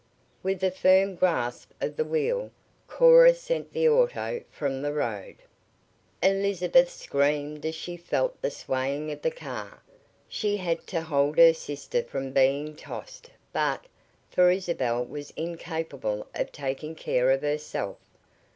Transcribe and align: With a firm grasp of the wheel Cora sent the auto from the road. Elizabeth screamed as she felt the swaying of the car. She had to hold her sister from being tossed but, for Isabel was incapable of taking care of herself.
With 0.41 0.63
a 0.63 0.71
firm 0.71 1.13
grasp 1.13 1.69
of 1.79 1.95
the 1.95 2.03
wheel 2.03 2.49
Cora 2.87 3.35
sent 3.35 3.71
the 3.71 3.87
auto 3.87 4.41
from 4.49 4.81
the 4.81 4.93
road. 4.93 5.35
Elizabeth 6.23 6.89
screamed 6.89 7.67
as 7.67 7.75
she 7.75 7.97
felt 7.97 8.41
the 8.41 8.49
swaying 8.49 9.11
of 9.11 9.21
the 9.21 9.29
car. 9.29 9.83
She 10.27 10.57
had 10.57 10.87
to 10.87 11.01
hold 11.01 11.37
her 11.37 11.53
sister 11.53 12.01
from 12.01 12.31
being 12.31 12.75
tossed 12.75 13.29
but, 13.53 13.85
for 14.31 14.49
Isabel 14.49 15.05
was 15.05 15.33
incapable 15.35 16.25
of 16.33 16.51
taking 16.51 16.95
care 16.95 17.29
of 17.29 17.43
herself. 17.43 17.97